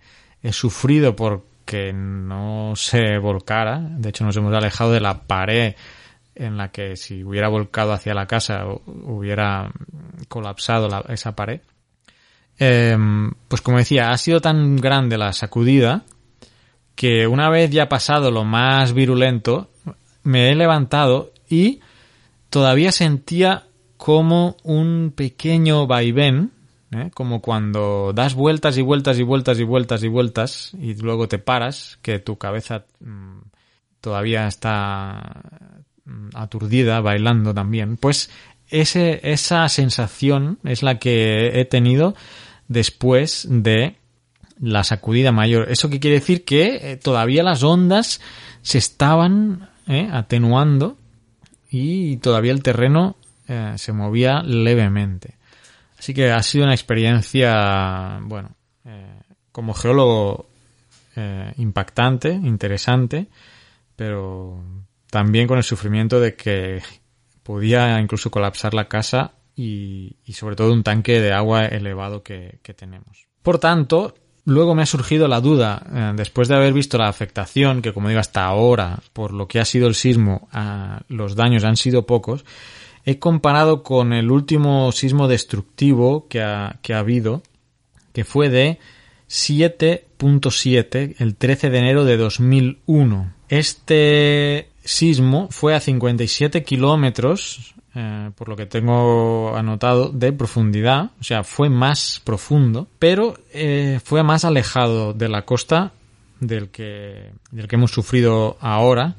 sufrido 0.53 1.17
por 1.17 1.45
que 1.65 1.93
no 1.93 2.75
se 2.77 3.19
volcara. 3.19 3.81
De 3.81 4.11
hecho, 4.11 4.25
nos 4.25 4.37
hemos 4.37 4.55
alejado 4.55 4.93
de 4.93 5.01
la 5.01 5.23
pared 5.23 5.75
en 6.35 6.57
la 6.57 6.71
que 6.71 6.97
si 6.97 7.23
hubiera 7.23 7.49
volcado 7.49 7.93
hacia 7.93 8.15
la 8.15 8.27
casa 8.27 8.65
hubiera 8.87 9.71
colapsado 10.29 10.89
esa 11.09 11.37
pared. 11.37 11.61
Em, 12.59 13.33
pues 13.49 13.63
como 13.63 13.79
decía, 13.79 14.11
ha 14.11 14.19
sido 14.19 14.41
tan 14.41 14.77
grande 14.77 15.19
la 15.19 15.33
sacudida 15.33 16.05
que 16.95 17.27
una 17.27 17.51
vez 17.51 17.71
ya 17.71 17.89
pasado 17.89 18.31
lo 18.31 18.45
más 18.45 18.93
virulento, 18.93 19.71
me 20.23 20.51
he 20.51 20.55
levantado 20.55 21.33
y 21.49 21.81
todavía 22.51 22.93
sentía 22.93 23.65
como 23.97 24.57
un 24.63 25.13
pequeño 25.15 25.87
vaivén 25.87 26.53
¿eh? 26.95 27.11
como 27.13 27.41
cuando 27.41 28.13
das 28.15 28.35
vueltas 28.35 28.79
y 28.79 28.83
vueltas 28.83 29.19
y 29.19 29.23
vueltas 29.23 29.59
y 29.59 29.65
vueltas 29.65 30.03
y 30.03 30.09
vueltas 30.09 30.73
y 30.81 30.95
luego 30.95 31.29
te 31.29 31.39
paras, 31.39 31.99
que 32.03 32.19
tu 32.19 32.39
cabeza 32.39 32.85
mm, 33.01 33.41
todavía 34.01 34.47
está 34.47 35.43
mm, 36.05 36.29
aturdida, 36.35 37.01
bailando 37.01 37.53
también, 37.53 37.97
pues 37.97 38.31
ese, 38.69 39.21
esa 39.23 39.69
sensación 39.69 40.59
es 40.65 40.83
la 40.83 40.99
que 40.99 41.61
he 41.61 41.65
tenido 41.65 42.15
después 42.69 43.47
de 43.51 43.97
la 44.61 44.85
sacudida 44.85 45.33
mayor. 45.33 45.71
¿Eso 45.71 45.91
qué 45.91 46.01
quiere 46.01 46.21
decir? 46.21 46.45
Que 46.45 46.93
eh, 46.93 46.97
todavía 46.97 47.43
las 47.43 47.63
ondas 47.63 48.21
se 48.63 48.79
estaban 48.79 49.69
¿eh? 49.87 50.09
atenuando 50.11 50.97
y 51.69 52.17
todavía 52.19 52.53
el 52.53 52.63
terreno 52.63 53.17
se 53.77 53.93
movía 53.93 54.43
levemente. 54.43 55.35
Así 56.05 56.13
que 56.13 56.31
ha 56.31 56.43
sido 56.43 56.65
una 56.65 56.75
experiencia, 56.75 58.19
bueno, 58.25 58.55
eh, 58.85 59.23
como 59.51 59.73
geólogo 59.73 60.51
eh, 61.17 61.55
impactante, 61.57 62.29
interesante, 62.31 63.29
pero 63.97 64.63
también 65.09 65.49
con 65.49 65.57
el 65.57 65.65
sufrimiento 65.65 66.21
de 66.21 66.35
que 66.35 66.83
podía 67.43 67.99
incluso 68.03 68.31
colapsar 68.31 68.75
la 68.75 68.87
casa 68.87 69.33
y, 69.57 70.19
sobre 70.35 70.57
todo 70.57 70.75
un 70.75 70.83
tanque 70.83 71.23
de 71.23 71.33
agua 71.33 71.65
elevado 71.65 72.23
que, 72.23 72.61
tenemos. 72.77 73.27
Por 73.43 73.59
tanto, 73.59 74.15
luego 74.45 74.75
me 74.75 74.83
ha 74.83 74.87
surgido 74.87 75.27
la 75.27 75.41
duda, 75.41 75.87
eh, 75.91 76.13
después 76.17 76.49
de 76.49 76.57
haber 76.57 76.75
visto 76.75 76.99
la 76.99 77.09
afectación, 77.09 77.81
que 77.81 77.95
como 77.95 78.11
digo 78.11 78.21
hasta 78.21 78.45
ahora, 78.45 78.99
por 79.15 79.33
lo 79.33 79.49
que 79.49 79.59
ha 79.59 79.65
sido 79.65 79.89
el 79.89 79.95
sismo, 79.95 80.51
los 81.09 81.35
daños 81.35 81.65
han 81.65 81.79
sido 81.79 82.05
pocos, 82.05 82.45
he 83.05 83.19
comparado 83.19 83.83
con 83.83 84.13
el 84.13 84.31
último 84.31 84.93
sismo 84.93 85.29
destructivo 85.29 86.27
que 86.29 86.43
ha, 86.43 86.79
que 86.83 86.95
ha 86.95 87.01
habido, 87.01 87.43
que 88.13 88.25
fue 88.25 88.49
de 88.49 88.79
7.7 89.29 91.17
el 91.19 91.37
13 91.37 91.71
de 91.71 91.79
enero 91.79 92.05
de 92.05 92.17
2001. 92.17 93.33
Este 93.49 94.69
sismo 94.85 95.49
fue 95.51 95.75
a 95.75 95.81
57 95.81 96.63
kilómetros, 96.63 97.75
eh, 97.95 98.31
por 98.37 98.49
lo 98.49 98.57
que 98.57 98.67
tengo 98.67 99.57
anotado, 99.57 100.09
de 100.09 100.33
profundidad, 100.33 101.11
o 101.21 101.25
sea, 101.25 101.45
fue 101.45 101.69
más 101.69 102.21
profundo, 102.25 102.89
pero 102.99 103.37
eh, 103.53 104.01
fue 104.03 104.23
más 104.23 104.45
alejado 104.45 105.13
de 105.13 105.29
la 105.29 105.43
costa 105.43 105.93
del 106.41 106.71
que, 106.71 107.31
del 107.51 107.69
que 107.69 107.77
hemos 107.77 107.91
sufrido 107.91 108.57
ahora, 108.61 109.17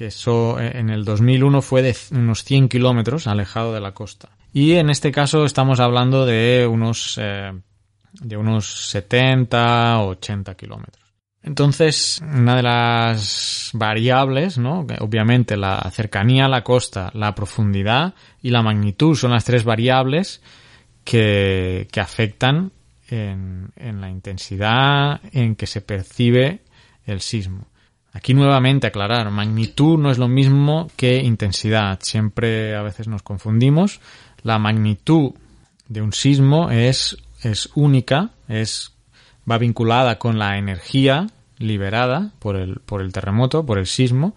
que 0.00 0.06
eso 0.06 0.58
eh, 0.58 0.78
en 0.78 0.88
el 0.88 1.04
2001 1.04 1.60
fue 1.60 1.82
de 1.82 1.94
unos 2.12 2.42
100 2.44 2.70
kilómetros 2.70 3.26
alejado 3.26 3.74
de 3.74 3.80
la 3.80 3.92
costa. 3.92 4.30
Y 4.50 4.72
en 4.76 4.88
este 4.88 5.12
caso 5.12 5.44
estamos 5.44 5.78
hablando 5.78 6.24
de 6.24 6.66
unos, 6.66 7.20
de 7.20 8.36
unos 8.38 8.88
70 8.88 10.00
80 10.00 10.54
kilómetros. 10.54 11.04
Entonces, 11.42 12.22
una 12.22 12.56
de 12.56 12.62
las 12.62 13.72
variables, 13.74 14.56
¿no? 14.56 14.86
Obviamente 15.00 15.58
la 15.58 15.78
cercanía 15.92 16.46
a 16.46 16.48
la 16.48 16.64
costa, 16.64 17.10
la 17.12 17.34
profundidad 17.34 18.14
y 18.40 18.48
la 18.48 18.62
magnitud 18.62 19.14
son 19.14 19.32
las 19.32 19.44
tres 19.44 19.64
variables 19.64 20.40
que, 21.04 21.88
que 21.92 22.00
afectan 22.00 22.72
en, 23.10 23.70
en, 23.76 24.00
la 24.00 24.08
intensidad 24.08 25.20
en 25.32 25.56
que 25.56 25.66
se 25.66 25.82
percibe 25.82 26.62
el 27.04 27.20
sismo. 27.20 27.66
Aquí 28.12 28.34
nuevamente 28.34 28.86
aclarar, 28.86 29.30
magnitud 29.30 29.98
no 29.98 30.10
es 30.10 30.18
lo 30.18 30.28
mismo 30.28 30.88
que 30.96 31.18
intensidad. 31.18 31.98
Siempre 32.02 32.74
a 32.74 32.82
veces 32.82 33.06
nos 33.06 33.22
confundimos. 33.22 34.00
La 34.42 34.58
magnitud 34.58 35.32
de 35.88 36.02
un 36.02 36.12
sismo 36.12 36.70
es, 36.70 37.16
es 37.42 37.70
única, 37.74 38.30
es 38.48 38.92
va 39.50 39.58
vinculada 39.58 40.18
con 40.18 40.38
la 40.38 40.58
energía 40.58 41.26
liberada 41.58 42.32
por 42.38 42.56
el, 42.56 42.80
por 42.80 43.00
el 43.00 43.12
terremoto, 43.12 43.64
por 43.64 43.78
el 43.78 43.86
sismo, 43.86 44.34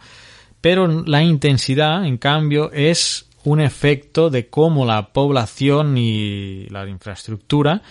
pero 0.61 1.03
la 1.03 1.23
intensidad, 1.23 2.05
en 2.05 2.17
cambio, 2.17 2.71
es 2.71 3.27
un 3.43 3.59
efecto 3.59 4.29
de 4.29 4.47
cómo 4.47 4.85
la 4.85 5.11
población 5.11 5.97
y 5.97 6.67
la 6.69 6.87
infraestructura 6.87 7.81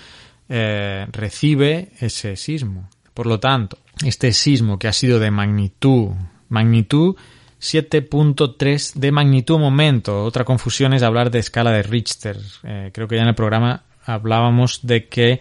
eh, 0.49 1.07
recibe 1.13 1.93
ese 2.01 2.37
sismo. 2.37 2.89
Por 3.15 3.27
lo 3.27 3.39
tanto, 3.39 3.79
este 4.05 4.33
sismo 4.33 4.79
que 4.79 4.89
ha 4.89 4.93
sido 4.93 5.19
de 5.19 5.31
magnitud, 5.31 6.11
magnitud 6.49 7.17
7.3 7.61 8.95
de 8.95 9.13
magnitud 9.13 9.59
momento. 9.59 10.25
Otra 10.25 10.45
confusión 10.45 10.93
es 10.95 11.03
hablar 11.03 11.31
de 11.31 11.39
escala 11.39 11.71
de 11.71 11.83
Richter. 11.83 12.39
Eh, 12.65 12.91
creo 12.93 13.07
que 13.07 13.17
ya 13.17 13.23
en 13.23 13.29
el 13.29 13.35
programa 13.35 13.85
hablábamos 14.05 14.81
de 14.83 15.09
que 15.09 15.41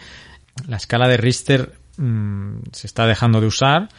la 0.67 0.77
escala 0.77 1.07
de 1.07 1.17
Richter 1.17 1.73
mm, 1.97 2.57
se 2.71 2.87
está 2.87 3.07
dejando 3.07 3.41
de 3.41 3.47
usar 3.47 3.89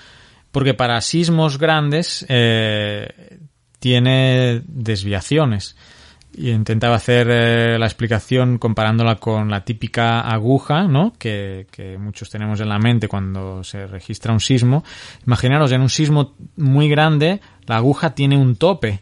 porque 0.53 0.75
para 0.75 1.01
sismos 1.01 1.59
grandes 1.59 2.25
eh, 2.29 3.39
tiene 3.81 4.63
desviaciones. 4.67 5.77
Y 6.35 6.51
intentaba 6.51 6.97
hacer 6.97 7.29
eh, 7.31 7.79
la 7.79 7.87
explicación 7.87 8.59
comparándola 8.59 9.17
con 9.17 9.51
la 9.51 9.65
típica 9.65 10.21
aguja, 10.21 10.85
¿no? 10.85 11.13
Que, 11.19 11.67
que, 11.71 11.99
muchos 11.99 12.31
tenemos 12.31 12.61
en 12.61 12.71
la 12.71 12.79
mente 12.79 13.07
cuando 13.07 13.63
se 13.63 13.87
registra 13.87 14.33
un 14.33 14.41
sismo. 14.41 14.83
Imaginaros, 15.27 15.73
en 15.73 15.83
un 15.83 15.91
sismo 15.91 16.35
muy 16.57 16.89
grande, 16.89 17.41
la 17.67 17.77
aguja 17.77 18.15
tiene 18.15 18.39
un 18.39 18.57
tope. 18.57 19.01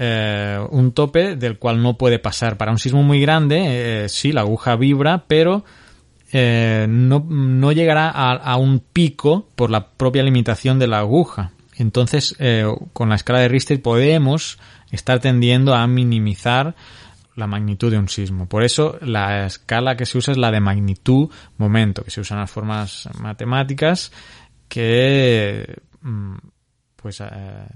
Eh, 0.00 0.58
un 0.70 0.92
tope 0.92 1.34
del 1.34 1.58
cual 1.58 1.82
no 1.82 1.98
puede 1.98 2.18
pasar. 2.20 2.56
Para 2.56 2.70
un 2.70 2.78
sismo 2.78 3.02
muy 3.02 3.20
grande, 3.20 4.04
eh, 4.04 4.08
sí, 4.08 4.32
la 4.32 4.42
aguja 4.42 4.76
vibra, 4.76 5.24
pero 5.26 5.64
eh, 6.32 6.86
no, 6.88 7.26
no, 7.28 7.72
llegará 7.72 8.08
a, 8.10 8.34
a, 8.34 8.56
un 8.58 8.80
pico 8.80 9.48
por 9.56 9.70
la 9.70 9.88
propia 9.88 10.22
limitación 10.22 10.78
de 10.78 10.86
la 10.86 11.00
aguja. 11.00 11.50
Entonces, 11.78 12.34
eh, 12.40 12.66
con 12.92 13.08
la 13.08 13.14
escala 13.14 13.40
de 13.40 13.48
Richter 13.48 13.80
podemos 13.80 14.58
estar 14.90 15.20
tendiendo 15.20 15.74
a 15.74 15.86
minimizar 15.86 16.74
la 17.36 17.46
magnitud 17.46 17.92
de 17.92 17.98
un 17.98 18.08
sismo. 18.08 18.48
Por 18.48 18.64
eso 18.64 18.98
la 19.00 19.46
escala 19.46 19.96
que 19.96 20.04
se 20.04 20.18
usa 20.18 20.32
es 20.32 20.38
la 20.38 20.50
de 20.50 20.60
magnitud 20.60 21.30
momento, 21.56 22.02
que 22.02 22.10
se 22.10 22.20
usan 22.20 22.38
las 22.38 22.50
formas 22.50 23.08
matemáticas 23.20 24.10
que 24.68 25.80
mm, 26.02 26.34
pues 26.96 27.20
eh, 27.20 27.26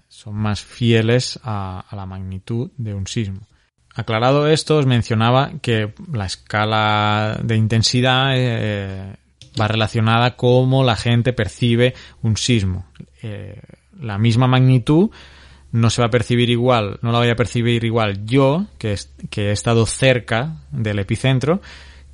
son 0.08 0.34
más 0.34 0.62
fieles 0.62 1.38
a, 1.44 1.84
la 1.92 2.04
magnitud 2.04 2.72
de 2.76 2.92
un 2.92 3.06
sismo. 3.06 3.46
Aclarado 3.94 4.48
esto, 4.48 4.78
os 4.78 4.86
mencionaba 4.86 5.52
que 5.62 5.94
la 6.12 6.26
escala 6.26 7.38
de 7.40 7.56
intensidad 7.56 8.32
eh, 8.34 9.14
va 9.60 9.68
relacionada 9.68 10.24
a 10.24 10.36
cómo 10.36 10.82
la 10.82 10.96
gente 10.96 11.32
percibe 11.32 11.94
un 12.22 12.36
sismo. 12.36 12.86
La 14.02 14.18
misma 14.18 14.46
magnitud 14.46 15.10
no 15.72 15.88
se 15.88 16.02
va 16.02 16.08
a 16.08 16.10
percibir 16.10 16.50
igual, 16.50 16.98
no 17.00 17.12
la 17.12 17.18
voy 17.18 17.30
a 17.30 17.36
percibir 17.36 17.84
igual 17.84 18.26
yo, 18.26 18.66
que, 18.78 18.92
es, 18.92 19.10
que 19.30 19.48
he 19.48 19.52
estado 19.52 19.86
cerca 19.86 20.56
del 20.70 20.98
epicentro, 20.98 21.62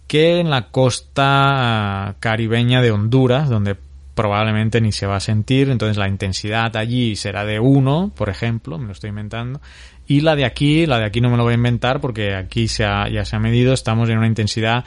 que 0.06 0.38
en 0.38 0.48
la 0.48 0.68
costa 0.70 2.16
caribeña 2.20 2.80
de 2.80 2.92
Honduras, 2.92 3.48
donde 3.48 3.76
probablemente 4.14 4.80
ni 4.80 4.92
se 4.92 5.06
va 5.06 5.16
a 5.16 5.20
sentir, 5.20 5.70
entonces 5.70 5.96
la 5.96 6.08
intensidad 6.08 6.76
allí 6.76 7.14
será 7.16 7.44
de 7.44 7.60
1, 7.60 8.12
por 8.16 8.28
ejemplo, 8.28 8.78
me 8.78 8.86
lo 8.86 8.92
estoy 8.92 9.10
inventando, 9.10 9.60
y 10.06 10.22
la 10.22 10.34
de 10.34 10.44
aquí, 10.44 10.86
la 10.86 10.98
de 10.98 11.04
aquí 11.04 11.20
no 11.20 11.28
me 11.28 11.36
lo 11.36 11.42
voy 11.42 11.52
a 11.52 11.56
inventar 11.56 12.00
porque 12.00 12.34
aquí 12.34 12.66
se 12.66 12.84
ha, 12.84 13.08
ya 13.08 13.24
se 13.24 13.36
ha 13.36 13.38
medido, 13.38 13.74
estamos 13.74 14.08
en 14.08 14.18
una 14.18 14.26
intensidad 14.26 14.84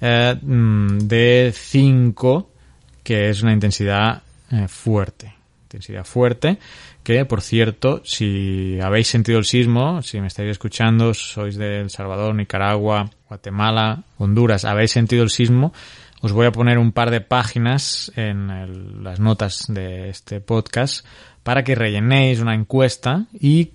eh, 0.00 0.34
mm, 0.40 0.98
de 1.00 1.52
5, 1.54 2.50
que 3.02 3.28
es 3.28 3.42
una 3.42 3.52
intensidad 3.52 4.22
eh, 4.50 4.66
fuerte. 4.68 5.31
Intensidad 5.72 6.04
fuerte, 6.04 6.58
que 7.02 7.24
por 7.24 7.40
cierto, 7.40 8.02
si 8.04 8.78
habéis 8.82 9.08
sentido 9.08 9.38
el 9.38 9.46
sismo, 9.46 10.02
si 10.02 10.20
me 10.20 10.26
estáis 10.26 10.50
escuchando, 10.50 11.14
sois 11.14 11.56
de 11.56 11.80
El 11.80 11.88
Salvador, 11.88 12.34
Nicaragua, 12.34 13.08
Guatemala, 13.26 14.04
Honduras, 14.18 14.66
habéis 14.66 14.90
sentido 14.90 15.22
el 15.22 15.30
sismo, 15.30 15.72
os 16.20 16.32
voy 16.32 16.44
a 16.44 16.52
poner 16.52 16.76
un 16.76 16.92
par 16.92 17.10
de 17.10 17.22
páginas 17.22 18.12
en 18.16 19.02
las 19.02 19.18
notas 19.18 19.64
de 19.68 20.10
este 20.10 20.42
podcast 20.42 21.06
para 21.42 21.64
que 21.64 21.74
rellenéis 21.74 22.40
una 22.40 22.54
encuesta 22.54 23.24
y 23.32 23.72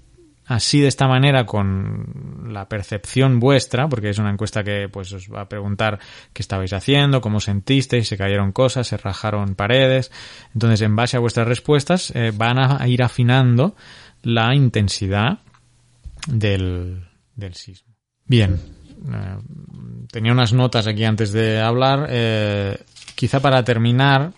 así 0.48 0.80
de 0.80 0.88
esta 0.88 1.08
manera 1.08 1.46
con 1.46 2.46
la 2.48 2.68
percepción 2.70 3.40
vuestra, 3.40 3.88
porque 3.88 4.10
es 4.10 4.18
una 4.18 4.32
encuesta 4.32 4.64
que 4.64 4.88
pues 4.90 5.12
os 5.12 5.32
va 5.32 5.42
a 5.42 5.50
preguntar 5.50 6.00
qué 6.34 6.42
estabais 6.42 6.74
haciendo, 6.74 7.22
cómo 7.22 7.40
sentisteis, 7.40 8.08
se 8.08 8.18
cayeron 8.18 8.54
cosas, 8.54 8.88
se 8.88 8.98
rajaron 8.98 9.56
paredes. 9.56 10.12
Entonces, 10.54 10.82
en 10.82 10.96
base 10.96 11.18
a 11.18 11.20
vuestras 11.20 11.48
respuestas, 11.48 12.12
eh, 12.16 12.32
van 12.34 12.58
a 12.60 12.88
ir 12.88 13.04
afinando 13.04 13.76
la 14.24 14.56
intensidad 14.56 15.40
del, 16.28 17.06
del 17.36 17.54
sismo. 17.54 17.94
Bien, 18.26 18.54
eh, 18.54 19.38
tenía 20.10 20.32
unas 20.32 20.54
notas 20.54 20.88
aquí 20.88 21.04
antes 21.04 21.34
de 21.34 21.60
hablar. 21.60 22.08
Eh, 22.10 22.78
quizá 23.16 23.42
para 23.42 23.64
terminar, 23.64 24.32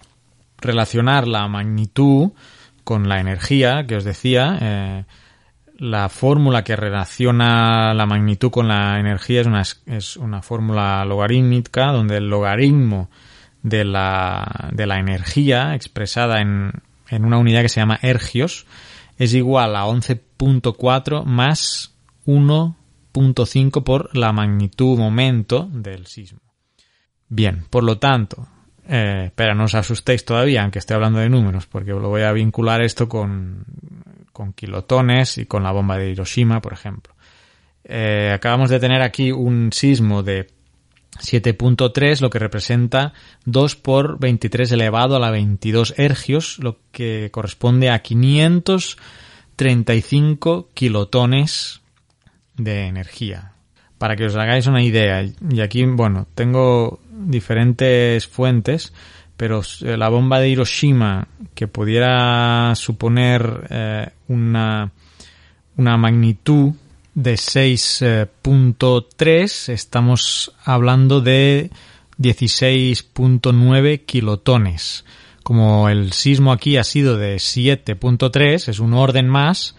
relacionar 0.57 1.27
la 1.27 1.47
magnitud 1.47 2.31
con 2.83 3.07
la 3.07 3.19
energía 3.19 3.85
que 3.87 3.95
os 3.95 4.03
decía. 4.03 5.05
La 5.79 6.09
fórmula 6.09 6.65
que 6.65 6.75
relaciona 6.75 7.93
la 7.93 8.05
magnitud 8.05 8.51
con 8.51 8.67
la 8.67 8.99
energía 8.99 9.41
es 9.41 9.47
una, 9.47 9.63
es 9.85 10.17
una 10.17 10.41
fórmula 10.41 11.05
logarítmica 11.05 11.93
donde 11.93 12.17
el 12.17 12.29
logaritmo 12.29 13.09
de 13.63 13.85
la, 13.85 14.69
de 14.73 14.85
la 14.85 14.99
energía 14.99 15.75
expresada 15.75 16.41
en, 16.41 16.73
en 17.09 17.23
una 17.23 17.37
unidad 17.37 17.61
que 17.61 17.69
se 17.69 17.79
llama 17.79 17.97
ergios 18.01 18.65
es 19.17 19.33
igual 19.33 19.75
a 19.77 19.85
11.4 19.85 21.23
más 21.23 21.95
1.5 22.25 23.83
por 23.83 24.15
la 24.17 24.33
magnitud 24.33 24.97
momento 24.97 25.69
del 25.71 26.07
sismo. 26.07 26.39
Bien, 27.29 27.65
por 27.69 27.83
lo 27.85 27.99
tanto, 27.99 28.47
eh, 28.85 29.25
espera, 29.27 29.53
no 29.53 29.65
os 29.65 29.75
asustéis 29.75 30.25
todavía, 30.25 30.63
aunque 30.63 30.79
esté 30.79 30.93
hablando 30.93 31.19
de 31.19 31.29
números, 31.29 31.67
porque 31.67 31.91
lo 31.91 32.09
voy 32.09 32.23
a 32.23 32.31
vincular 32.31 32.81
esto 32.81 33.07
con, 33.07 33.65
con 34.39 34.53
kilotones 34.53 35.37
y 35.37 35.45
con 35.45 35.63
la 35.63 35.73
bomba 35.73 35.97
de 35.97 36.11
Hiroshima, 36.11 36.61
por 36.61 36.71
ejemplo. 36.71 37.13
Eh, 37.83 38.31
acabamos 38.33 38.69
de 38.69 38.79
tener 38.79 39.01
aquí 39.01 39.33
un 39.33 39.73
sismo 39.73 40.23
de 40.23 40.47
7.3, 41.17 42.21
lo 42.21 42.29
que 42.29 42.39
representa 42.39 43.11
2 43.43 43.75
por 43.75 44.17
23 44.17 44.71
elevado 44.71 45.17
a 45.17 45.19
la 45.19 45.29
22 45.29 45.93
ergios, 45.97 46.57
lo 46.59 46.77
que 46.93 47.27
corresponde 47.33 47.89
a 47.89 47.99
535 47.99 50.69
kilotones 50.73 51.81
de 52.55 52.85
energía. 52.85 53.51
Para 53.97 54.15
que 54.15 54.27
os 54.27 54.37
hagáis 54.37 54.67
una 54.67 54.81
idea, 54.81 55.25
y 55.49 55.59
aquí, 55.59 55.83
bueno, 55.83 56.27
tengo 56.33 57.01
diferentes 57.11 58.25
fuentes, 58.25 58.93
pero 59.39 59.61
eh, 59.85 59.95
la 59.95 60.09
bomba 60.09 60.41
de 60.41 60.49
Hiroshima, 60.49 61.29
que 61.55 61.69
pudiera 61.69 62.73
suponer 62.75 63.67
eh, 63.69 64.09
una, 64.27 64.91
una 65.77 65.95
magnitud 65.95 66.73
de 67.13 67.35
6.3, 67.35 69.71
estamos 69.71 70.51
hablando 70.65 71.21
de 71.21 71.71
16.9 72.17 74.05
kilotones. 74.05 75.05
Como 75.41 75.87
el 75.87 76.11
sismo 76.11 76.51
aquí 76.51 76.75
ha 76.75 76.83
sido 76.83 77.15
de 77.15 77.37
7.3, 77.37 78.67
es 78.67 78.79
un 78.79 78.93
orden 78.93 79.29
más, 79.29 79.77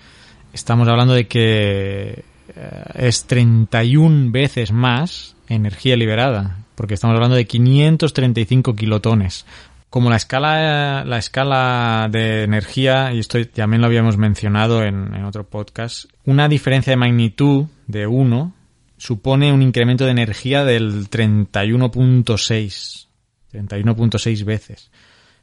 estamos 0.55 0.89
hablando 0.89 1.13
de 1.13 1.29
que 1.29 2.25
eh, 2.57 2.85
es 2.95 3.27
31 3.27 4.31
veces 4.31 4.73
más 4.73 5.37
energía 5.51 5.99
liberada, 5.99 6.65
porque 6.81 6.95
estamos 6.95 7.15
hablando 7.15 7.37
de 7.37 7.45
535 7.47 8.75
kilotones. 8.75 9.45
Como 9.91 10.09
la 10.09 10.17
escala, 10.17 11.05
la 11.05 11.19
escala 11.19 12.09
de 12.11 12.45
energía, 12.45 13.13
y 13.13 13.19
esto 13.19 13.39
también 13.49 13.83
lo 13.83 13.87
habíamos 13.87 14.17
mencionado 14.17 14.83
en, 14.83 15.23
otro 15.27 15.47
podcast, 15.47 16.07
una 16.25 16.49
diferencia 16.49 16.93
de 16.93 16.97
magnitud 16.97 17.67
de 17.87 18.07
1 18.07 18.55
supone 18.97 19.53
un 19.53 19.61
incremento 19.61 20.07
de 20.07 20.13
energía 20.13 20.65
del 20.65 21.11
31.6, 21.11 23.09
31.6 23.53 24.45
veces. 24.47 24.91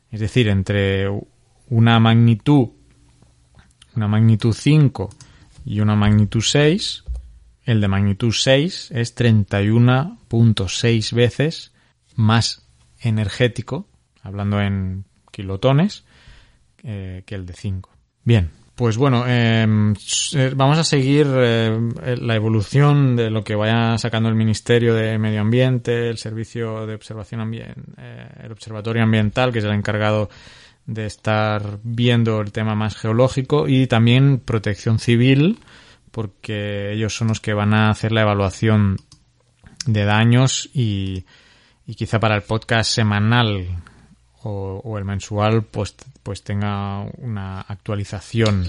Es 0.10 0.19
decir, 0.19 0.47
entre 0.47 1.08
una 1.69 2.00
magnitud, 2.00 2.69
una 3.95 4.08
magnitud 4.08 4.54
5 4.54 5.10
y 5.67 5.82
una 5.82 5.95
magnitud 5.95 6.41
6, 6.41 7.04
el 7.68 7.80
de 7.82 7.88
magnitud 7.90 8.32
6 8.32 8.90
es 8.92 9.16
31.6 9.16 11.14
veces 11.14 11.74
más 12.16 12.66
energético, 13.00 13.88
hablando 14.24 14.60
en 14.62 15.04
kilotones, 15.32 16.06
eh, 16.84 17.24
que 17.26 17.36
el 17.36 17.46
de 17.46 17.54
5. 17.54 17.92
Bien, 18.24 18.50
pues 18.74 18.96
bueno, 18.96 19.28
em, 19.28 19.94
eh, 20.34 20.54
vamos 20.56 20.78
a 20.78 20.86
seguir 20.86 21.28
eh, 21.30 21.78
la 22.22 22.36
evolución 22.36 23.18
de 23.18 23.30
lo 23.30 23.44
que 23.44 23.56
vaya 23.56 23.98
sacando 23.98 24.30
el 24.30 24.36
Ministerio 24.36 24.96
de 24.96 25.18
Medio 25.18 25.42
Ambiente, 25.42 26.10
el 26.10 26.18
Servicio 26.18 26.88
de 26.88 26.96
Observación 26.96 27.42
Ambiental, 27.42 27.84
el 28.42 28.52
Observatorio 28.54 29.04
Ambiental, 29.04 29.52
que 29.52 29.60
es 29.60 29.66
el 29.66 29.74
encargado 29.74 30.30
de 30.86 31.06
estar 31.06 31.80
viendo 31.84 32.40
el 32.40 32.54
tema 32.54 32.76
más 32.76 32.96
geológico, 32.96 33.68
y 33.68 33.88
también 33.88 34.40
Protección 34.40 35.00
Civil, 35.00 35.60
porque 36.18 36.94
ellos 36.94 37.16
son 37.16 37.28
los 37.28 37.40
que 37.40 37.54
van 37.54 37.76
a 37.76 37.92
hacer 37.92 38.12
la 38.12 38.22
evaluación 38.22 38.98
de 39.86 40.04
daños 40.04 40.68
y, 40.74 41.26
quizá 41.96 42.20
para 42.20 42.34
el 42.34 42.42
podcast 42.42 42.92
semanal 42.92 43.84
o, 44.42 44.98
el 44.98 45.06
mensual 45.06 45.66
pues, 45.66 45.96
pues 46.24 46.42
tenga 46.42 47.04
una 47.20 47.62
actualización 47.62 48.66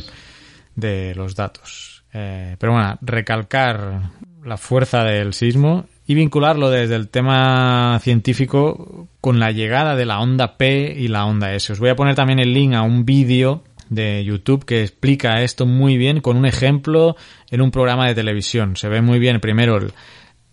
de 0.76 1.14
los 1.14 1.34
datos. 1.36 2.04
Eh, 2.12 2.56
pero 2.58 2.74
bueno, 2.74 2.98
recalcar 3.00 4.10
la 4.44 4.58
fuerza 4.58 5.04
del 5.04 5.32
sismo 5.32 5.86
y 6.06 6.16
vincularlo 6.16 6.68
desde 6.68 6.96
el 6.96 7.08
tema 7.08 7.98
científico 8.02 9.08
con 9.22 9.40
la 9.40 9.52
llegada 9.52 9.96
de 9.96 10.04
la 10.04 10.20
onda 10.20 10.58
P 10.58 10.92
y 10.98 11.08
la 11.08 11.24
onda 11.24 11.54
S. 11.54 11.72
Os 11.72 11.80
voy 11.80 11.88
a 11.88 11.96
poner 11.96 12.14
también 12.14 12.40
el 12.40 12.52
link 12.52 12.74
a 12.74 12.82
un 12.82 13.06
vídeo 13.06 13.64
de 13.88 14.24
YouTube 14.24 14.64
que 14.64 14.82
explica 14.82 15.42
esto 15.42 15.66
muy 15.66 15.96
bien 15.96 16.20
con 16.20 16.36
un 16.36 16.46
ejemplo 16.46 17.16
en 17.50 17.60
un 17.60 17.70
programa 17.70 18.06
de 18.06 18.14
televisión. 18.14 18.76
Se 18.76 18.88
ve 18.88 19.00
muy 19.02 19.18
bien 19.18 19.40
primero 19.40 19.78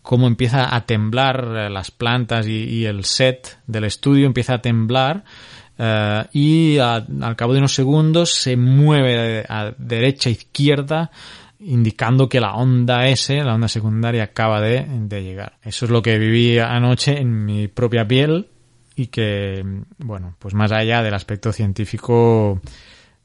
cómo 0.02 0.28
empieza 0.28 0.76
a 0.76 0.86
temblar 0.86 1.46
eh, 1.56 1.70
las 1.70 1.92
plantas 1.92 2.48
y, 2.48 2.86
el 2.86 3.04
set 3.06 3.60
del 3.68 3.86
estudio 3.86 4.26
empieza 4.26 4.56
a 4.56 4.62
temblar 4.62 5.24
eh, 5.78 6.24
y 6.34 6.78
al 6.78 7.36
cabo 7.36 7.54
de 7.54 7.60
unos 7.60 7.74
segundos 7.74 8.32
se 8.32 8.56
mueve 8.56 9.46
a, 9.50 9.74
derecha 9.78 10.30
izquierda 10.30 11.12
indicando 11.60 12.30
que 12.30 12.40
la 12.40 12.54
onda 12.54 13.08
S, 13.08 13.34
la 13.44 13.56
onda 13.56 13.68
secundaria, 13.68 14.24
acaba 14.24 14.62
de 14.62 15.24
llegar. 15.24 15.58
Eso 15.64 15.86
es 15.86 15.92
lo 15.92 16.02
que 16.04 16.20
viví 16.20 16.60
anoche 16.60 17.18
en 17.18 17.46
mi 17.46 17.68
propia 17.68 18.08
piel 18.08 18.50
y 18.96 19.08
que, 19.08 19.64
bueno, 19.98 20.36
pues 20.40 20.54
más 20.54 20.72
allá 20.72 21.04
del 21.04 21.14
aspecto 21.14 21.52
científico, 21.52 22.62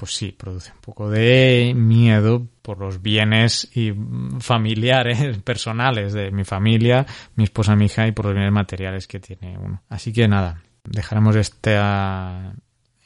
pues 0.01 0.17
sí, 0.17 0.33
produce 0.33 0.73
un 0.73 0.81
poco 0.81 1.11
de 1.11 1.75
miedo 1.77 2.47
por 2.63 2.79
los 2.79 3.03
bienes 3.03 3.71
y 3.77 3.93
familiares, 4.39 5.37
personales 5.45 6.15
de 6.15 6.31
mi 6.31 6.45
familia, 6.45 7.05
mi 7.37 7.45
esposa, 7.45 7.77
mi 7.77 7.85
hija 7.85 8.07
y 8.07 8.13
por 8.13 8.25
los 8.25 8.33
bienes 8.33 8.51
materiales 8.51 9.07
que 9.07 9.21
tiene 9.21 9.59
uno. 9.59 9.83
Así 9.91 10.11
que 10.11 10.27
nada, 10.27 10.63
dejaremos 10.85 11.37
este, 11.37 11.79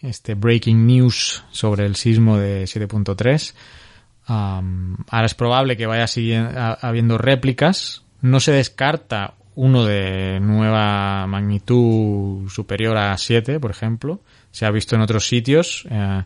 este 0.03 0.35
breaking 0.37 0.87
news 0.87 1.43
sobre 1.51 1.85
el 1.85 1.97
sismo 1.97 2.39
de 2.39 2.63
7.3. 2.63 3.55
ahora 4.29 5.27
es 5.27 5.35
probable 5.35 5.77
que 5.77 5.87
vaya 5.87 6.07
habiendo 6.81 7.19
réplicas. 7.19 8.05
No 8.21 8.39
se 8.39 8.53
descarta 8.53 9.35
uno 9.57 9.85
de 9.85 10.39
nueva 10.39 11.27
magnitud 11.27 12.49
superior 12.49 12.97
a 12.97 13.19
7, 13.19 13.59
por 13.59 13.73
ejemplo. 13.73 14.21
Se 14.53 14.65
ha 14.65 14.71
visto 14.71 14.95
en 14.95 15.03
otros 15.03 15.27
sitios. 15.27 15.89
Eh, 15.91 16.23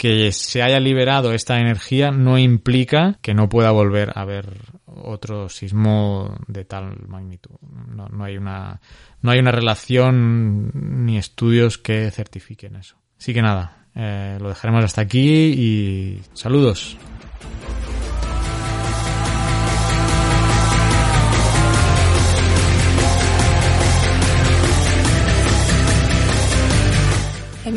que 0.00 0.32
se 0.32 0.62
haya 0.62 0.80
liberado 0.80 1.34
esta 1.34 1.60
energía 1.60 2.10
no 2.10 2.38
implica 2.38 3.18
que 3.20 3.34
no 3.34 3.50
pueda 3.50 3.70
volver 3.70 4.12
a 4.14 4.22
haber 4.22 4.46
otro 4.86 5.50
sismo 5.50 6.38
de 6.48 6.64
tal 6.64 7.06
magnitud. 7.06 7.56
No, 7.60 8.08
no, 8.08 8.24
hay 8.24 8.38
una 8.38 8.80
no 9.20 9.30
hay 9.30 9.40
una 9.40 9.52
relación 9.52 10.70
ni 11.04 11.18
estudios 11.18 11.76
que 11.76 12.10
certifiquen 12.10 12.76
eso. 12.76 12.96
Así 13.18 13.34
que 13.34 13.42
nada, 13.42 13.88
eh, 13.94 14.38
lo 14.40 14.48
dejaremos 14.48 14.82
hasta 14.86 15.02
aquí 15.02 15.28
y 15.28 16.22
saludos. 16.32 16.96